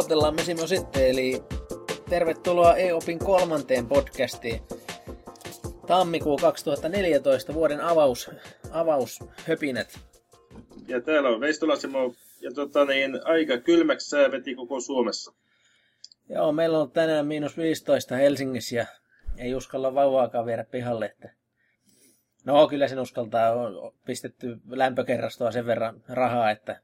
[0.00, 1.42] aloitellaan Mesimo sitten, eli
[2.08, 4.60] tervetuloa EOPin kolmanteen podcastiin.
[5.86, 8.30] Tammikuu 2014, vuoden avaus,
[8.70, 10.00] avaushöpinät.
[10.88, 15.32] Ja täällä on Veistola Simo, ja tota niin, aika kylmäksi sää veti koko Suomessa.
[16.28, 18.86] Joo, meillä on tänään miinus 15 Helsingissä ja
[19.38, 21.06] ei uskalla vauvaakaan viedä pihalle.
[21.06, 21.30] Että...
[22.44, 26.80] No kyllä sen uskaltaa, on pistetty lämpökerrastoa sen verran rahaa, että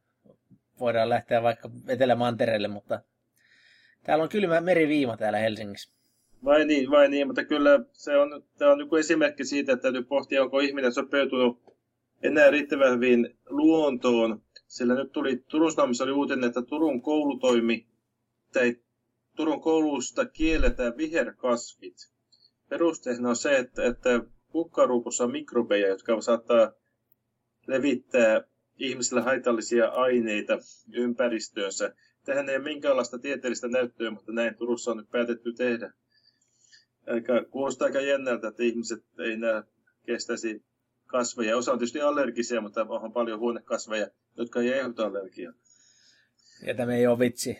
[0.80, 3.00] voidaan lähteä vaikka Etelä-Mantereelle, mutta
[4.02, 5.96] täällä on kylmä meriviima täällä Helsingissä.
[6.44, 10.02] Vai niin, vai niin, mutta kyllä se on, tämä on joku esimerkki siitä, että täytyy
[10.02, 11.62] pohtia, onko ihminen sopeutunut
[12.22, 14.42] enää riittävän hyvin luontoon.
[14.66, 17.86] Sillä nyt tuli Turun Sanomissa oli uutinen, että Turun koulutoimi
[18.52, 18.76] tai
[19.36, 21.96] Turun koulusta kielletään viherkasvit.
[22.68, 26.72] Perusteena on se, että, että kukkaruukussa on mikrobeja, jotka saattaa
[27.66, 28.44] levittää
[28.78, 30.58] ihmisille haitallisia aineita
[30.92, 31.94] ympäristöönsä.
[32.24, 35.92] Tähän ei ole minkäänlaista tieteellistä näyttöä, mutta näin Turussa on nyt päätetty tehdä.
[37.06, 39.62] Aika, kuulostaa aika jännältä, että ihmiset ei näe
[40.06, 40.64] kestäisi
[41.06, 41.56] kasveja.
[41.56, 45.52] Osa on tietysti allergisia, mutta onhan paljon huonekasveja, jotka ei aiheuta allergiaa.
[46.66, 47.58] Ja tämä ei ole vitsi.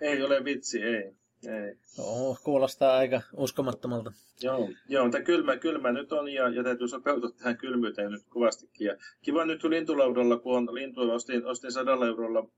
[0.00, 1.16] Ei ole vitsi, ei.
[1.48, 1.74] Ei.
[1.98, 4.12] Oh, kuulostaa aika uskomattomalta.
[4.42, 8.86] Joo, joo mutta kylmä, kylmä nyt on ja, ja täytyy sopeutua tähän kylmyyteen nyt kovastikin.
[8.86, 12.48] Ja kiva nyt lintulaudalla, kun on lintuja, ostin, ostin sadalla eurolla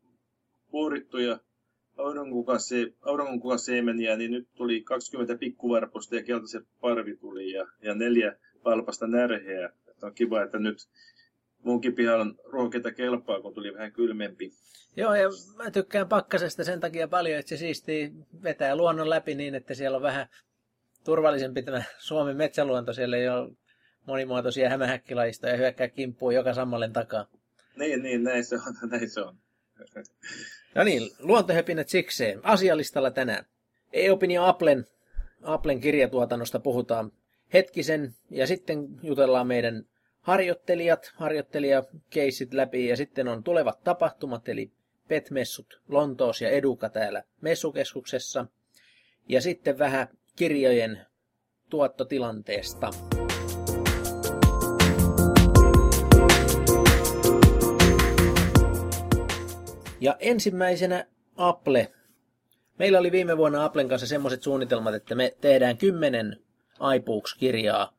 [0.70, 1.38] puurittuja
[3.02, 9.70] auringonkukassiemeniä, niin nyt tuli 20 pikkuvarposta ja keltaisen parvi tuli ja, ja neljä palpasta närheä.
[9.88, 10.77] Että on kiva, että nyt
[11.65, 14.53] munkin pihan ruokinta kelpaa, kun tuli vähän kylmempi.
[14.97, 18.12] Joo, ja mä tykkään pakkasesta sen takia paljon, että se siisti
[18.43, 20.27] vetää luonnon läpi niin, että siellä on vähän
[21.05, 22.92] turvallisempi tämä Suomen metsäluonto.
[22.92, 23.53] Siellä ei ole
[24.07, 27.27] monimuotoisia hämähäkkilajistoja ja hyökkää kimppuun joka sammallen takaa.
[27.77, 29.36] Niin, niin, näin se on, näin se on.
[30.74, 32.41] No niin, luontohöpinät sikseen.
[32.42, 33.45] Asialistalla tänään.
[33.92, 34.85] EOPin ja Applen,
[35.42, 37.13] Applen kirjatuotannosta puhutaan
[37.53, 39.85] hetkisen ja sitten jutellaan meidän
[40.24, 44.70] harjoittelijat, harjoittelijakeissit läpi ja sitten on tulevat tapahtumat eli
[45.08, 48.46] PET-messut Lontoos ja Eduka täällä messukeskuksessa
[49.29, 51.07] ja sitten vähän kirjojen
[51.70, 52.90] tuottotilanteesta.
[60.01, 61.06] Ja ensimmäisenä
[61.36, 61.92] Apple.
[62.79, 66.41] Meillä oli viime vuonna Applen kanssa semmoiset suunnitelmat, että me tehdään kymmenen
[66.96, 67.96] iBooks-kirjaa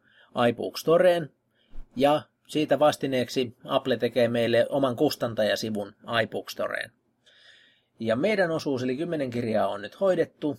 [0.49, 1.29] iBooks Storeen,
[1.95, 6.91] ja siitä vastineeksi Apple tekee meille oman kustantajasivun iBooks Storeen.
[7.99, 10.57] Ja meidän osuus, eli kymmenen kirjaa, on nyt hoidettu,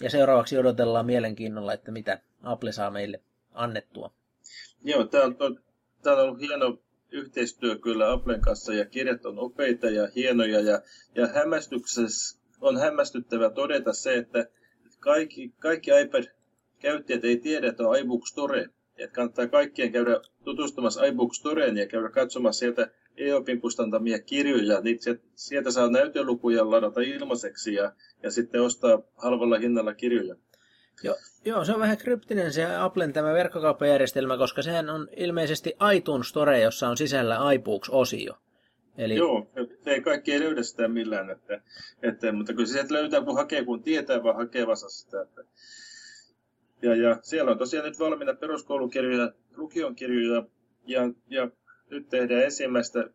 [0.00, 3.20] ja seuraavaksi odotellaan mielenkiinnolla, että mitä Apple saa meille
[3.52, 4.10] annettua.
[4.84, 5.36] Joo, tämä on,
[6.06, 6.78] on ollut hieno
[7.10, 10.82] yhteistyö kyllä Applen kanssa ja kirjat on opeita ja hienoja ja,
[11.14, 14.46] ja hämmästyksessä on hämmästyttävä todeta se, että
[15.00, 18.68] kaikki, kaikki iPad-käyttäjät ei tiedä, että on iBook Store.
[19.04, 24.80] Että kannattaa kaikkien käydä tutustumassa iBook Storeen ja käydä katsomassa sieltä EOPin kustantamia kirjoja.
[24.80, 27.92] Niitä sieltä, sieltä saa näytelukuja ladata ilmaiseksi ja,
[28.22, 30.36] ja sitten ostaa halvalla hinnalla kirjoja.
[31.02, 36.28] Joo, joo, se on vähän kryptinen se Applen tämä verkkokauppajärjestelmä, koska sehän on ilmeisesti iTunes
[36.28, 38.34] Store, jossa on sisällä iBooks-osio.
[38.98, 39.16] Eli...
[39.16, 39.50] Joo,
[39.86, 41.60] ei kaikki ei löydä sitä millään, että,
[42.02, 45.22] että, mutta kyllä se sieltä löytää, kun hakee, kun tietää vaan hakevansa sitä.
[45.22, 45.44] Että...
[46.82, 50.44] Ja, ja siellä on tosiaan nyt valmiina peruskoulukirjoja, lukion kirjoja,
[50.86, 51.50] ja, ja
[51.90, 53.10] nyt tehdään ensimmäistä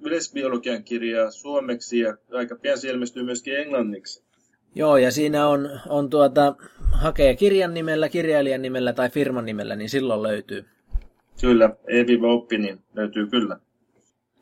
[0.00, 4.24] yleisbiologian kirjaa suomeksi, ja aika pian se ilmestyy myöskin englanniksi.
[4.74, 6.54] Joo, ja siinä on, on tuota,
[6.92, 10.64] hakee kirjan nimellä, kirjailijan nimellä tai firman nimellä, niin silloin löytyy.
[11.40, 13.58] Kyllä, e-oppi, niin löytyy kyllä.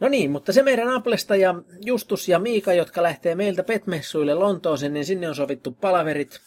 [0.00, 4.94] No niin, mutta se meidän Applesta ja Justus ja Miika, jotka lähtee meiltä petmessuille Lontooseen,
[4.94, 6.40] niin sinne on sovittu palaverit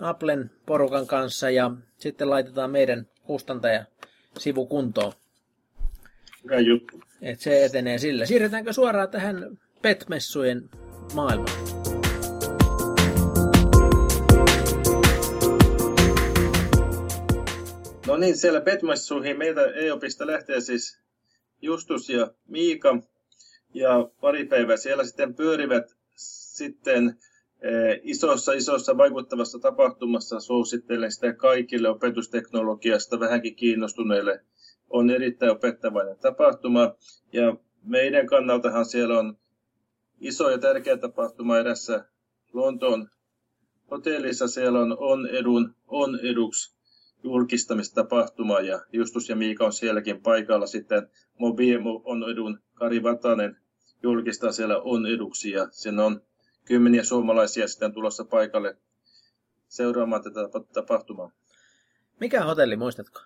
[0.00, 3.84] Applen porukan kanssa ja sitten laitetaan meidän kustantaja
[4.38, 5.12] sivu kuntoon.
[6.44, 7.00] Hyvä juttu.
[7.22, 8.26] Et se etenee sillä.
[8.26, 10.70] Siirretäänkö suoraan tähän petmessujen
[11.14, 11.80] maailmaan?
[18.06, 20.98] No niin, siellä Petmassuihin meiltä EOPista lähtee siis
[21.62, 22.98] Justus ja Miika.
[23.74, 27.18] Ja pari päivää siellä sitten pyörivät sitten
[28.02, 30.40] isossa, isossa vaikuttavassa tapahtumassa.
[30.40, 34.44] Suosittelen sitä kaikille opetusteknologiasta vähänkin kiinnostuneille.
[34.90, 36.94] On erittäin opettavainen tapahtuma.
[37.32, 39.38] Ja meidän kannaltahan siellä on
[40.20, 42.04] iso ja tärkeä tapahtuma edessä
[42.52, 43.08] Lontoon
[43.90, 44.48] hotellissa.
[44.48, 46.80] Siellä on On Edun, On Eduksi
[47.22, 50.66] julkistamistapahtuma ja Justus ja Miika on sielläkin paikalla.
[50.66, 51.08] Sitten
[51.38, 53.56] Mobiemo on edun Kari Vatanen
[54.02, 56.22] julkistaa siellä on eduksi ja sen on
[56.70, 58.76] kymmeniä suomalaisia sitten tulossa paikalle
[59.68, 60.40] seuraamaan tätä
[60.72, 61.30] tapahtumaa.
[62.20, 63.20] Mikä hotelli, muistatko?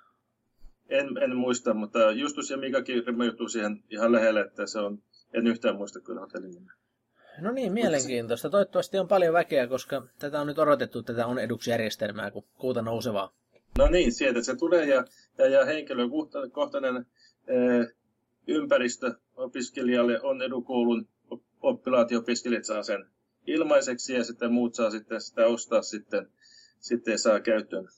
[0.88, 5.02] En, en muista, mutta Justus ja Mikakin joutuu siihen ihan lähelle, että se on,
[5.32, 6.74] en yhtään muista kyllä hotellin nimeä.
[7.40, 8.50] No niin, mielenkiintoista.
[8.50, 13.34] Toivottavasti on paljon väkeä, koska tätä on nyt odotettu, tätä on eduksjärjestelmää, kun kuuta nousevaa.
[13.78, 15.04] No niin, sieltä se tulee ja,
[15.38, 17.06] ja, ja henkilökohtainen
[17.46, 17.94] eh,
[18.46, 21.08] ympäristö opiskelijalle on edukoulun
[21.62, 23.13] oppilaat ja opiskelijat saa sen
[23.46, 26.28] ilmaiseksi ja sitten muut saa sitten sitä ostaa sitten,
[26.80, 27.88] sitten saa käyttöön.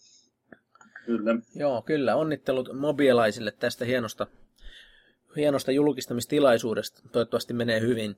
[1.06, 1.37] Kyllä.
[1.54, 2.16] Joo, kyllä.
[2.16, 4.26] Onnittelut mobielaisille tästä hienosta,
[5.37, 7.02] hienosta julkistamistilaisuudesta.
[7.12, 8.16] Toivottavasti menee hyvin.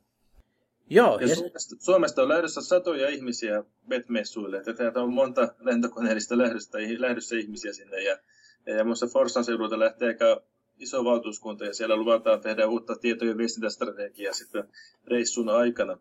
[0.91, 4.63] Joo, ja, ja Suomesta, Suomesta on lähdössä satoja ihmisiä BET-messuille.
[4.77, 8.03] Täältä on monta lentokoneellista lähdössä, lähdössä ihmisiä sinne.
[8.03, 8.19] Ja,
[8.67, 10.43] ja muassa Forssan seudulta lähtee aika
[10.79, 14.65] iso valtuuskunta ja siellä luvataan tehdä uutta tieto- ja viestintästrategiaa sitten
[15.07, 15.99] reissun aikana.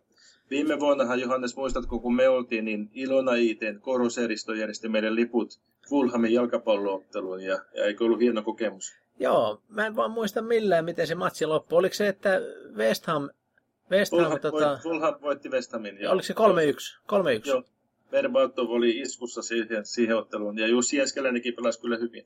[0.50, 5.60] Viime vuonnahan, Johannes, muistatko, kun me oltiin, niin Ilona ITn koroseristo järjesti meidän liput
[5.90, 8.98] Fulhamin jalkapallootteluun ja, ja eikö ollut hieno kokemus?
[9.20, 11.80] Joo, mä en vaan muista millään, miten se matsi loppui.
[11.80, 12.42] Oliko se, että
[12.76, 13.30] West Ham...
[13.92, 14.66] West Ham, Fulham, tota...
[14.66, 15.98] voitti, Fulham voitti West Hamin.
[16.00, 16.14] Joo.
[16.14, 16.38] Oliko se 3-1?
[17.46, 17.48] 3-1.
[17.48, 17.64] Joo.
[18.12, 22.26] Verbaatov oli iskussa siihen, siihen otteluun ja Jussi Eskelänikin pelasi kyllä hyvin.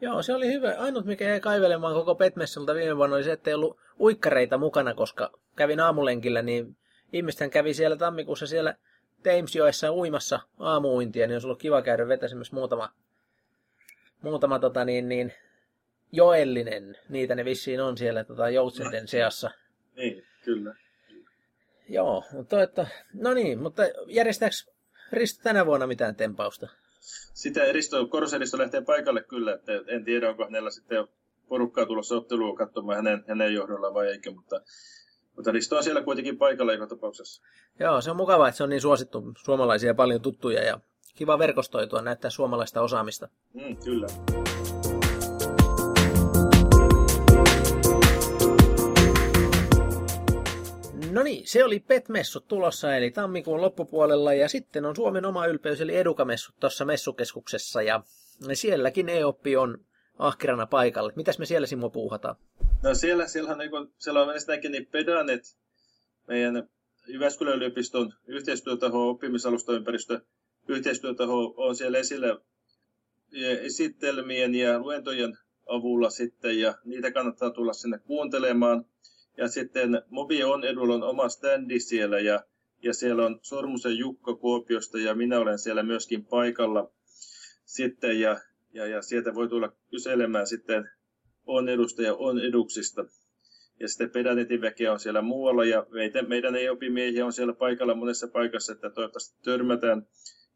[0.00, 0.74] Joo, se oli hyvä.
[0.78, 4.94] Ainut, mikä jäi kaivelemaan koko Petmessulta viime vuonna, oli se, että ei ollut uikkareita mukana,
[4.94, 6.76] koska kävin aamulenkillä, niin
[7.14, 8.74] ihmisten kävi siellä tammikuussa siellä
[9.22, 12.94] Teimsjoessa uimassa aamuuintia, niin olisi ollut kiva käydä vetäsemässä muutama,
[14.22, 15.32] muutama tota niin, niin,
[16.12, 16.96] joellinen.
[17.08, 19.50] Niitä ne vissiin on siellä tota, joutsenten seassa.
[19.96, 20.74] Niin, kyllä.
[21.88, 24.56] Joo, mutta että, no niin, mutta järjestääkö
[25.12, 26.68] Risto tänä vuonna mitään tempausta?
[27.34, 31.08] Sitä Risto, Korseristo lähtee paikalle kyllä, että en tiedä onko hänellä sitten
[31.48, 34.60] porukkaa tulossa ottelua katsomaan hänen, hänen johdolla vai eikö, mutta
[35.36, 37.42] mutta Risto on siellä kuitenkin paikalla joka tapauksessa.
[37.80, 39.32] Joo, se on mukavaa, että se on niin suosittu.
[39.44, 40.80] Suomalaisia paljon tuttuja ja
[41.14, 43.28] kiva verkostoitua näyttää suomalaista osaamista.
[43.54, 44.06] Mm, kyllä.
[51.10, 55.80] No niin, se oli PET-messut tulossa, eli tammikuun loppupuolella, ja sitten on Suomen oma ylpeys,
[55.80, 58.02] eli Edukamessut tuossa messukeskuksessa, ja
[58.52, 59.78] sielläkin EOPI on
[60.18, 61.12] ahkerana paikalle.
[61.16, 62.36] Mitäs me siellä, Simo, puuhataan?
[62.84, 65.58] No siellä, siellä, on, niin kuin, siellä on ensinnäkin niin Pedanet,
[66.28, 66.68] meidän
[67.08, 70.20] Jyväskylän yliopiston yhteistyötaho, oppimisalustaympäristö,
[70.68, 72.38] yhteistyötaho on siellä esillä
[73.60, 78.84] esittelmien ja luentojen avulla sitten, ja niitä kannattaa tulla sinne kuuntelemaan.
[79.36, 82.44] Ja sitten Mobi on edulla on oma standi siellä, ja,
[82.82, 86.90] ja siellä on Sormusen Jukka Kuopiosta, ja minä olen siellä myöskin paikalla
[87.64, 88.40] sitten, ja,
[88.72, 90.90] ja, ja sieltä voi tulla kyselemään sitten
[91.46, 93.04] on edustaja on eduksista.
[93.80, 98.28] Ja sitten Pedanetin väkeä on siellä muualla ja meidän, meidän ei-opimiehiä on siellä paikalla monessa
[98.28, 100.06] paikassa, että toivottavasti törmätään.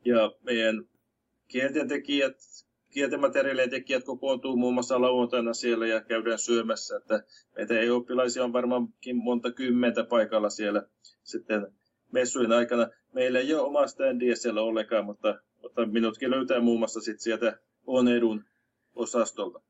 [0.04, 0.84] Ja meidän
[1.48, 2.36] kieltentekijät,
[2.90, 6.96] kieltemateriaalien tekijät kokoontuu muun muassa lauantaina siellä ja käydään syömässä.
[6.96, 7.22] Että
[7.56, 10.82] meitä ei-oppilaisia on varmaankin monta kymmentä paikalla siellä
[11.22, 11.66] sitten
[12.12, 12.88] messujen aikana.
[13.12, 17.58] Meillä ei ole omaa standia siellä ollenkaan, mutta, mutta minutkin löytää muun muassa sit sieltä
[17.86, 18.44] on edun
[18.94, 19.67] osastolta.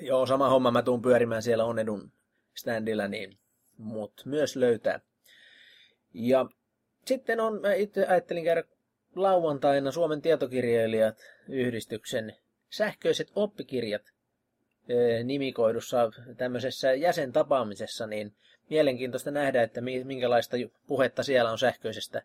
[0.00, 0.70] Joo, sama homma.
[0.70, 2.12] Mä tuun pyörimään siellä on edun
[2.54, 3.38] standilla, niin
[3.78, 5.00] mut myös löytää.
[6.14, 6.46] Ja
[7.04, 8.64] sitten on, mä itse ajattelin käydä
[9.14, 12.36] lauantaina Suomen tietokirjailijat yhdistyksen
[12.70, 14.02] sähköiset oppikirjat
[14.88, 18.34] e, nimikoidussa tämmöisessä jäsentapaamisessa, niin
[18.70, 22.22] mielenkiintoista nähdä, että minkälaista puhetta siellä on sähköisestä,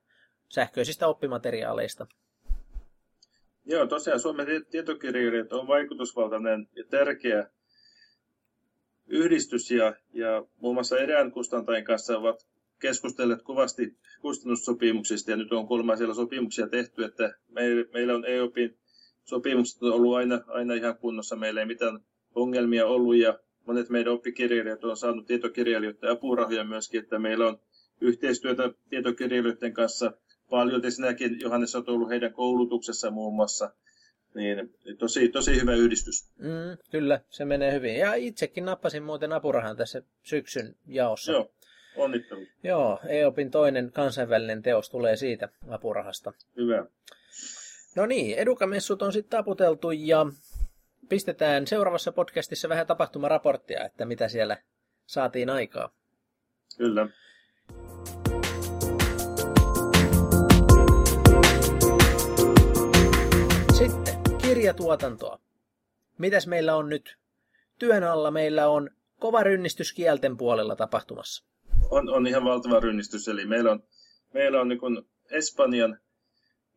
[0.50, 2.08] sähköisistä oppimateriaaleista.
[3.66, 7.50] Joo, tosiaan Suomen tietokirjailijat on vaikutusvaltainen ja tärkeä
[9.08, 12.48] yhdistys ja, ja muun muassa erään kustantajien kanssa ovat
[12.82, 18.78] keskustelleet kovasti kustannussopimuksista ja nyt on kolmansilla sopimuksia tehty, että meillä, meillä on EOPin
[19.26, 22.00] sopimukset ollut aina, aina ihan kunnossa, meillä ei mitään
[22.36, 27.60] ongelmia ollut ja monet meidän oppikirjailijat on saanut tietokirjailijoiden apurahoja myöskin, että meillä on
[28.02, 30.12] yhteistyötä tietokirjailijoiden kanssa
[30.54, 30.92] paljon.
[30.92, 33.72] Sinäkin, Johannes, olet ollut heidän koulutuksessa muun muassa
[34.36, 36.30] niin tosi, tosi hyvä yhdistys.
[36.38, 37.96] Mm, kyllä, se menee hyvin.
[37.96, 41.32] Ja itsekin nappasin muuten apurahan tässä syksyn jaossa.
[41.32, 41.52] Joo,
[41.96, 42.48] onnittelut.
[42.64, 46.34] Joo, EOPin toinen kansainvälinen teos tulee siitä apurahasta.
[46.58, 46.86] Hyvä.
[47.96, 50.26] No niin, edukamessut on sitten taputeltu ja
[51.10, 54.58] pistetään seuraavassa podcastissa vähän tapahtumaraporttia, että mitä siellä
[55.06, 55.90] saatiin aikaa.
[56.78, 57.08] Kyllä.
[64.42, 65.40] Kirjatuotantoa.
[66.18, 67.18] Mitäs meillä on nyt
[67.80, 68.32] työn alla?
[68.32, 71.46] Meillä on kova rynnistys kielten puolella tapahtumassa.
[71.92, 73.84] On, on ihan valtava rynnistys, eli meillä on,
[74.34, 74.80] meillä on niin
[75.32, 76.00] Espanjan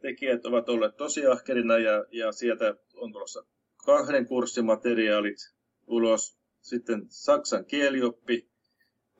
[0.01, 3.45] tekijät ovat olleet tosi ahkerina ja, ja sieltä on tulossa
[3.77, 5.55] kahden kurssin materiaalit
[5.87, 6.39] ulos.
[6.61, 8.49] Sitten Saksan kielioppi.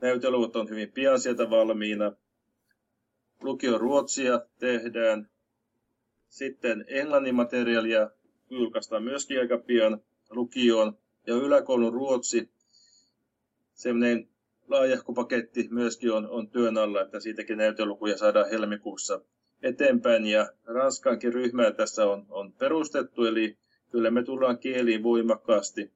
[0.01, 2.11] Näyteluvut on hyvin pian sieltä valmiina.
[3.41, 5.29] Lukio Ruotsia tehdään.
[6.29, 8.09] Sitten englannin materiaalia
[8.49, 10.97] julkaistaan myöskin aika pian lukioon.
[11.27, 12.49] Ja yläkoulun ruotsi,
[13.73, 14.29] semmoinen
[14.67, 19.21] laajahkopaketti myöskin on, on työn alla, että siitäkin näytelukuja saadaan helmikuussa
[19.63, 20.25] eteenpäin.
[20.25, 23.57] Ja Ranskankin ryhmää tässä on, on perustettu, eli
[23.91, 25.91] kyllä me tullaan kieliin voimakkaasti,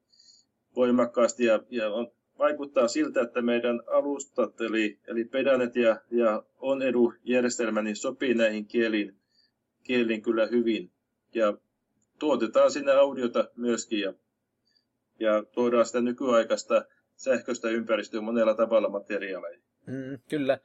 [0.75, 6.81] voimakkaasti ja, ja on, vaikuttaa siltä, että meidän alustat, eli, eli pedanet ja, ja on
[6.81, 9.15] edu järjestelmä, niin sopii näihin kieliin,
[9.83, 10.91] kieliin kyllä hyvin.
[11.35, 11.57] Ja
[12.19, 14.13] tuotetaan sinne audiota myöskin ja,
[15.19, 16.85] ja tuodaan sitä nykyaikaista
[17.15, 19.59] sähköistä ympäristöä monella tavalla materiaaleja.
[19.87, 20.59] Mm, kyllä.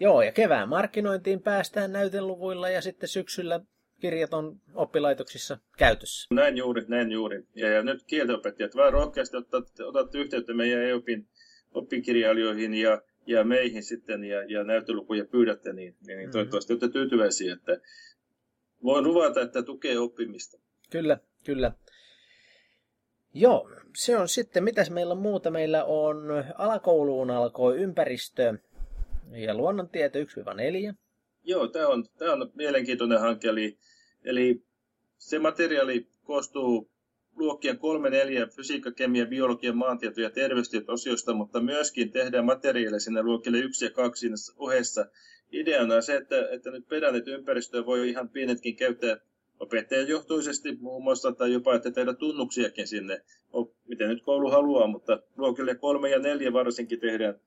[0.00, 3.60] Joo, ja kevään markkinointiin päästään näyteluvuilla ja sitten syksyllä
[4.00, 6.34] kirjat on oppilaitoksissa käytössä.
[6.34, 7.46] Näin juuri, näin juuri.
[7.54, 11.28] Ja, ja nyt kieltenopettajat vähän rohkeasti otatte, otatte yhteyttä meidän EUPin
[11.74, 16.32] oppikirjailijoihin ja, ja meihin sitten ja, ja näytelukuja pyydätte, niin, niin, niin mm-hmm.
[16.32, 17.80] toivottavasti olette tyytyväisiä, että
[18.84, 20.58] voin luvata, että tukee oppimista.
[20.90, 21.72] Kyllä, kyllä.
[23.34, 25.50] Joo, se on sitten, mitäs meillä on muuta?
[25.50, 26.16] Meillä on
[26.58, 28.54] alakouluun alkoi ympäristö
[29.30, 30.94] ja luonnontieto 1-4.
[31.44, 33.78] Joo, tämä on, tämä on mielenkiintoinen hanke, eli,
[34.24, 34.62] eli
[35.18, 36.90] se materiaali koostuu
[37.36, 43.22] luokkien 3, 4, fysiikka, kemia, biologia, maantieto ja terveystiet osiosta, mutta myöskin tehdään materiaaleja sinne
[43.22, 45.06] luokille 1 ja 2 siinä ohessa.
[45.54, 49.16] Ideana se, että, että nyt pedannet ympäristöä voi ihan pienetkin käyttää
[49.60, 53.22] opettajan johtoisesti muun muassa, tai jopa, että tehdä tunnuksiakin sinne,
[53.88, 57.40] miten nyt koulu haluaa, mutta luokille kolme ja neljä varsinkin tehdään,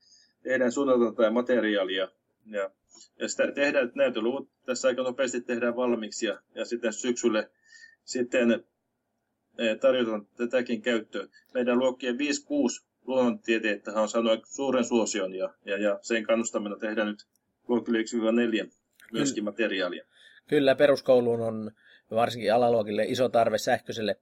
[0.43, 2.07] tehdään suunnitelmaa ja materiaalia.
[2.45, 2.71] Ja,
[3.19, 7.49] ja sitä tehdään, näyteluvut tässä aika nopeasti tehdään valmiiksi, ja, ja sitten syksylle
[8.03, 8.63] sitten
[9.57, 11.29] eh, tarjotaan tätäkin käyttöön.
[11.53, 12.17] Meidän luokkien 5-6
[13.05, 17.25] luonnontieteet on saanut suuren suosion, ja, ja, ja sen kannustamina tehdään nyt
[17.67, 17.97] luokille
[18.65, 18.69] 1-4
[19.13, 20.05] myöskin materiaalia.
[20.47, 21.71] Kyllä, peruskouluun on
[22.11, 24.15] varsinkin alaluokille iso tarve sähköiselle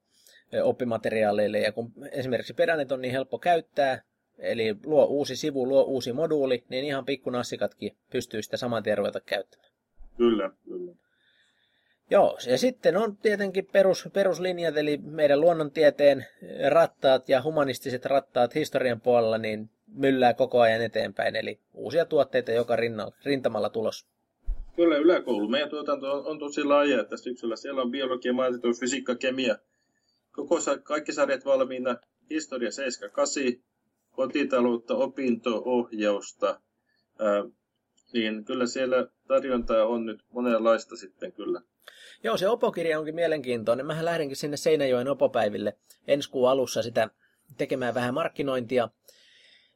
[0.63, 4.01] oppimateriaaleille, ja kun esimerkiksi Pedanet on niin helppo käyttää,
[4.37, 9.19] eli luo uusi sivu, luo uusi moduuli, niin ihan pikkunassikatkin pystyy sitä saman tien ruveta
[9.19, 9.71] käyttämään.
[10.17, 10.95] Kyllä, kyllä.
[12.09, 16.25] Joo, ja sitten on tietenkin perus, peruslinjat, eli meidän luonnontieteen
[16.69, 22.75] rattaat ja humanistiset rattaat historian puolella, niin myllää koko ajan eteenpäin, eli uusia tuotteita joka
[22.75, 24.07] rinnalla, rintamalla tulos.
[24.75, 25.47] Kyllä yläkoulu.
[25.47, 29.57] Meidän tuotanto on, on tosi laaja, että syksyllä siellä on biologia, maantieto, fysiikka, kemia.
[30.31, 31.97] Koko kaikki sarjat valmiina.
[32.29, 33.43] Historia 78,
[34.11, 36.59] kotitaloutta, opinto-ohjausta.
[37.19, 37.43] Ää,
[38.13, 41.61] niin kyllä siellä tarjontaa on nyt monenlaista sitten kyllä.
[42.23, 43.85] Joo, se opokirja onkin mielenkiintoinen.
[43.85, 47.09] Mähän lähdenkin sinne Seinäjoen opopäiville ensi kuun alussa sitä
[47.57, 48.89] tekemään vähän markkinointia.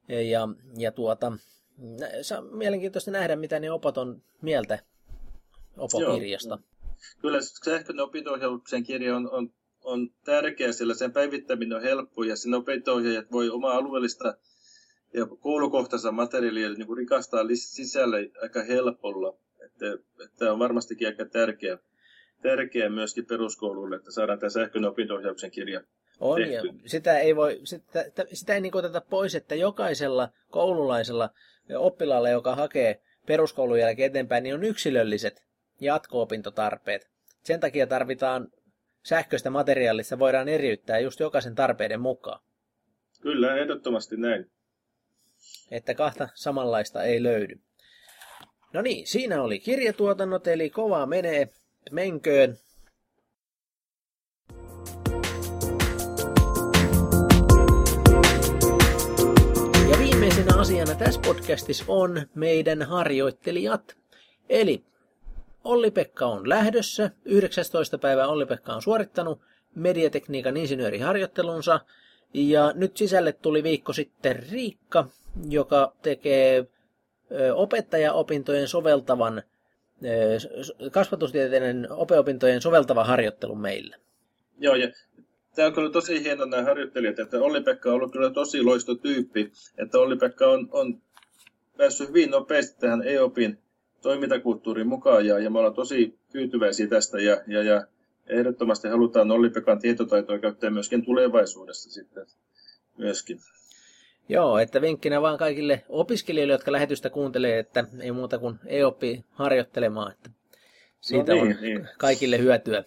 [0.10, 1.32] Ja, ja tuota,
[2.22, 4.80] se on mielenkiintoista nähdä, mitä ne opot on mieltä
[5.78, 6.60] opokirjasta.
[7.22, 8.32] Kyllä sähköinen opinto
[8.86, 12.96] kirja on, on, on tärkeä, sillä sen päivittäminen on helppo ja sen opinto
[13.32, 14.34] voi omaa alueellista
[15.14, 19.38] ja koulukohtaista materiaalia niin kuin rikastaa sisällä aika helpolla.
[19.66, 19.86] Että,
[20.26, 21.78] että on varmastikin aika tärkeä,
[22.42, 25.14] tärkeä myöskin peruskoululle, että saadaan tämä sähköinen opinto
[25.52, 25.82] kirja
[26.20, 26.68] on, tehty.
[26.68, 31.30] ja sitä ei, voi, sitä, sitä ei niin oteta pois, että jokaisella koululaisella
[31.78, 35.44] oppilaalla, joka hakee peruskoulun jälkeen eteenpäin, niin on yksilölliset
[35.82, 37.10] jatko-opintotarpeet.
[37.44, 38.48] Sen takia tarvitaan
[39.04, 42.42] sähköistä materiaalista, voidaan eriyttää just jokaisen tarpeiden mukaan.
[43.22, 44.52] Kyllä, ehdottomasti näin.
[45.72, 47.60] Että kahta samanlaista ei löydy.
[48.74, 51.50] No niin, siinä oli kirjatuotannot, eli kovaa menee,
[51.92, 52.58] menköön.
[60.60, 63.98] Asiana tässä podcastissa on meidän harjoittelijat.
[64.50, 64.84] Eli
[65.64, 67.12] Olli-Pekka on lähdössä.
[67.26, 67.98] 19.
[67.98, 69.42] päivä Olli-Pekka on suorittanut
[69.76, 71.80] mediatekniikan insinööriharjoittelunsa.
[72.34, 75.08] Ja nyt sisälle tuli viikko sitten Riikka,
[75.50, 76.68] joka tekee
[77.56, 79.44] opettajaopintojen soveltavan,
[80.92, 83.98] kasvatustieteiden opeopintojen soveltava harjoittelu meillä.
[84.58, 84.88] Joo, ja
[85.60, 89.52] tämä on kyllä tosi hieno nämä harjoittelijat, että Olli-Pekka on ollut kyllä tosi loisto tyyppi,
[89.78, 91.02] että Olli-Pekka on, on
[91.78, 93.58] päässyt hyvin nopeasti tähän EOPin
[94.02, 97.88] toimintakulttuuriin mukaan ja, ja me ollaan tosi tyytyväisiä tästä ja, ja, ja
[98.28, 102.26] ehdottomasti halutaan Olli-Pekan tietotaitoa käyttää myöskin tulevaisuudessa sitten
[102.98, 103.40] myöskin.
[104.30, 109.26] Joo, että vinkkinä vaan kaikille opiskelijoille, jotka lähetystä kuuntelee, että ei muuta kuin ei oppi
[109.30, 110.30] harjoittelemaan, että
[111.02, 111.88] siitä no niin, on niin.
[111.98, 112.84] kaikille hyötyä.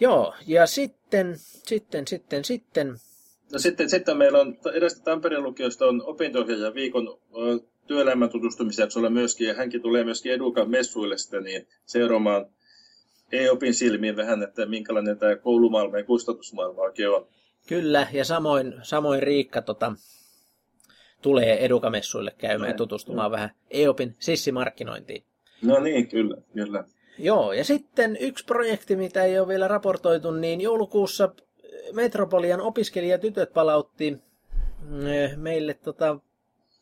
[0.00, 2.94] Joo, ja sitten, sitten, sitten, sitten.
[3.52, 7.18] No sitten, sitten meillä on edestä Tampereen lukiosta on opinto viikon
[7.86, 12.46] työelämän tutustumisjaksolla myöskin, ja hänkin tulee myöskin Edukan messuille sitten niin seuraamaan
[13.32, 17.26] e-opin silmiin vähän, että minkälainen tämä koulumaailma ja kustantusmaailma oikein on.
[17.66, 19.92] Kyllä, ja samoin, samoin Riikka tota,
[21.22, 23.36] tulee edukamessuille käymään no, tutustumaan no.
[23.36, 25.24] vähän EOPin sissimarkkinointiin.
[25.62, 26.84] No niin, kyllä, kyllä.
[27.22, 31.28] Joo, ja sitten yksi projekti, mitä ei ole vielä raportoitu, niin joulukuussa
[31.92, 34.18] Metropolian opiskelijatytöt palautti
[35.08, 36.18] eh, meille tota,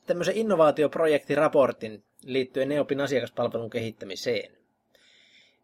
[0.07, 4.53] tämmöisen innovaatioprojektiraportin liittyen Neopin asiakaspalvelun kehittämiseen.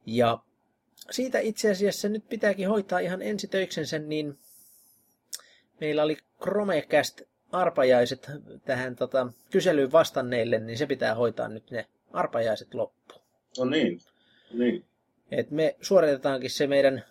[0.07, 0.39] Ja
[1.11, 4.39] siitä itse asiassa nyt pitääkin hoitaa ihan ensitöiksensä, niin
[5.81, 8.31] meillä oli Chromecast arpajaiset
[8.65, 13.23] tähän tota, kyselyyn vastanneille, niin se pitää hoitaa nyt ne arpajaiset loppuun.
[13.59, 14.01] No niin,
[14.59, 14.85] niin.
[15.31, 17.05] Et me suoritetaankin se meidän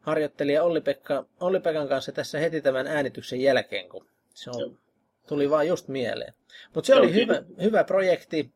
[0.00, 4.78] harjoittelija Olli-Pekka, Olli-Pekan kanssa tässä heti tämän äänityksen jälkeen, kun se on,
[5.26, 6.34] tuli vaan just mieleen.
[6.74, 8.50] Mutta se oli hyvä, hyvä projekti.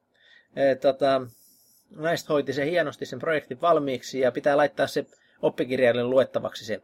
[0.56, 1.26] E, tota,
[1.90, 5.06] naiset hoiti se hienosti sen projektin valmiiksi ja pitää laittaa se
[5.42, 6.82] oppikirjalle luettavaksi se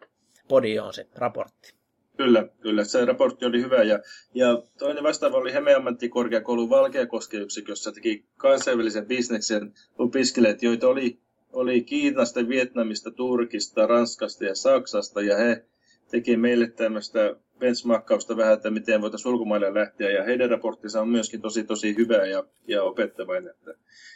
[0.49, 1.78] podioon se raportti.
[2.19, 2.85] Kyllä, kyllä.
[2.85, 3.83] Se raportti oli hyvä.
[3.83, 3.99] Ja,
[4.35, 11.19] ja toinen vastaava oli Hämeenammattikorkeakoulun Valkeakosken yksikössä teki kansainvälisen bisneksen opiskelijat, joita oli,
[11.53, 15.23] oli Kiinasta, Vietnamista, Turkista, Ranskasta ja Saksasta.
[15.23, 15.65] Ja he
[16.11, 20.11] teki meille tämmöistä benchmarkkausta vähän, että miten voitaisiin ulkomaille lähteä.
[20.11, 23.51] Ja heidän raporttinsa on myöskin tosi, tosi hyvä ja, ja opettavainen.
[23.51, 23.75] Että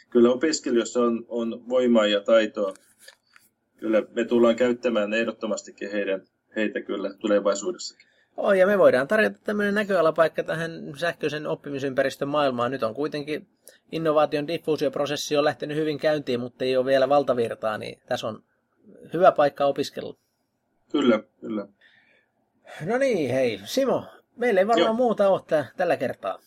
[0.09, 2.73] kyllä opiskelijoissa on, on voimaa ja taitoa.
[3.77, 6.21] Kyllä me tullaan käyttämään ehdottomastikin heidän,
[6.55, 8.07] heitä kyllä tulevaisuudessakin.
[8.37, 12.71] Oh, ja me voidaan tarjota tämmöinen näköalapaikka tähän sähköisen oppimisympäristön maailmaan.
[12.71, 13.47] Nyt on kuitenkin
[13.91, 18.43] innovaation diffuusioprosessi on lähtenyt hyvin käyntiin, mutta ei ole vielä valtavirtaa, niin tässä on
[19.13, 20.15] hyvä paikka opiskella.
[20.91, 21.67] Kyllä, kyllä.
[22.85, 23.59] No niin, hei.
[23.65, 24.93] Simo, meillä ei varmaan Joo.
[24.93, 26.39] muuta ole tällä kertaa.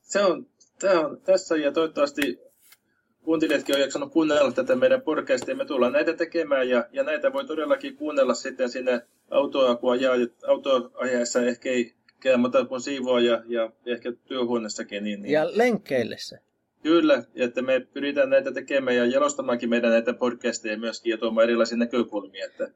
[0.00, 0.46] Se on,
[0.78, 2.40] tämä on tässä ja toivottavasti
[3.24, 5.56] kuuntelijatkin on jaksanut kuunnella tätä meidän podcastia.
[5.56, 10.14] Me tullaan näitä tekemään ja, ja näitä voi todellakin kuunnella sitten sinne autoa, kun ajaa,
[10.48, 15.04] autoa ajaessa ehkä ei käy muuta kuin siivoa ja, ja ehkä työhuoneessakin.
[15.04, 15.32] Niin, niin.
[15.32, 16.38] Ja lenkkeillessä.
[16.82, 21.78] Kyllä, että me pyritään näitä tekemään ja jalostamaankin meidän näitä podcasteja myöskin ja tuomaan erilaisia
[21.78, 22.68] näkökulmia, että,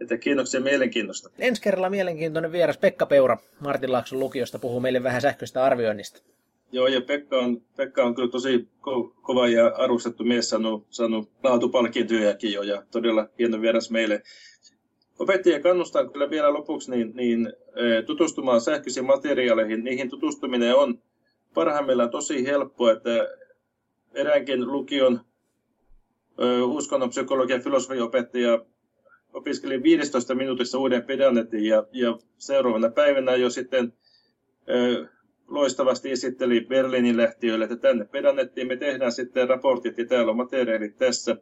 [0.00, 1.30] että kiinnoksia mielenkiintoista.
[1.38, 6.22] Ensi kerralla mielenkiintoinen vieras Pekka Peura Martin Laakson lukiosta puhuu meille vähän sähköistä arvioinnista.
[6.72, 11.30] Joo, ja Pekka on, Pekka on kyllä tosi ko- kova ja arvostettu mies, saanut, saanut
[11.42, 14.22] laatupalkintojakin jo, ja todella hieno vieras meille.
[15.22, 19.84] Opettajia kannustan kyllä vielä lopuksi niin, niin, e, tutustumaan sähköisiin materiaaleihin.
[19.84, 21.02] Niihin tutustuminen on
[21.54, 23.28] parhaimmillaan tosi helppoa, että
[24.14, 25.20] eräänkin lukion
[26.64, 28.64] uskonnon psykologia- ja filosofiopettaja
[29.32, 33.92] opiskeli 15 minuutissa uuden pedannetin ja, ja seuraavana päivänä jo sitten
[35.48, 40.98] loistavasti esitteli Berliinin lähtiöille, että tänne pedannettiin, me tehdään sitten raportit ja täällä on materiaalit
[40.98, 41.36] tässä.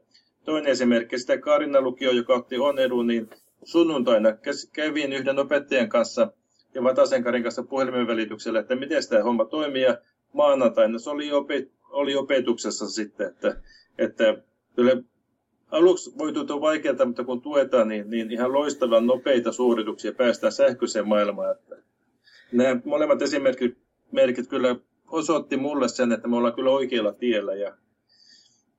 [0.44, 3.30] Toinen esimerkki, sitä Karina Lukio, joka otti on edun, niin
[3.64, 4.28] sunnuntaina
[4.72, 6.32] kävin yhden opettajan kanssa
[6.74, 9.82] ja Vatasen Karin kanssa puhelimen välityksellä, että miten tämä homma toimii.
[9.82, 9.98] Ja
[10.32, 13.56] maanantaina se oli, opet, oli opetuksessa sitten, että,
[13.98, 14.42] että
[14.76, 15.02] kyllä
[15.70, 21.08] aluksi voi tuntua vaikealta, mutta kun tuetaan, niin, niin ihan loistavan nopeita suorituksia päästään sähköiseen
[21.08, 21.52] maailmaan.
[21.52, 21.76] Että
[22.52, 23.78] nämä molemmat esimerkit
[24.12, 24.76] merkit kyllä
[25.08, 27.76] osoitti mulle sen, että me ollaan kyllä oikealla tiellä ja,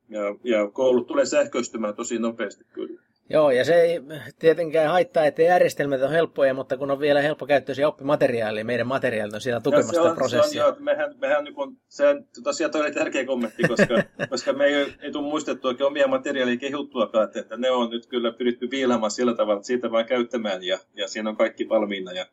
[0.10, 3.02] ja, ja koulut tulee sähköistymään tosi nopeasti kyllä.
[3.34, 4.02] Joo, ja se ei
[4.40, 9.42] tietenkään haittaa, että järjestelmät on helppoja, mutta kun on vielä helppokäyttöisiä oppimateriaaleja, meidän materiaalit on
[9.42, 10.64] siellä tukemassa sitä prosessia.
[10.64, 14.04] Se on, joo, mehän, mehän niin kun, se on, tosiaan toi oli tärkeä kommentti, koska,
[14.30, 18.08] koska me ei, ei tule muistettu oikein omia materiaaleja kehuttuakaan, että, että ne on nyt
[18.08, 22.12] kyllä pyritty viilaamaan sillä tavalla, että siitä vaan käyttämään ja, ja siinä on kaikki valmiina
[22.12, 22.26] ja,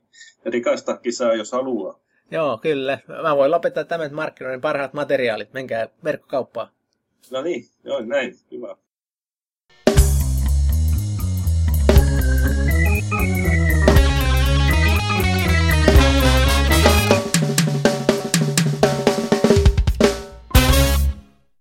[0.45, 2.01] ja rikastakin saa, jos haluaa.
[2.31, 2.99] Joo, kyllä.
[3.23, 5.53] Mä voin lopettaa tämän markkinoinnin parhaat materiaalit.
[5.53, 6.69] Menkää verkkokauppaan.
[7.31, 8.35] No niin, joo, näin.
[8.51, 8.77] Hyvä.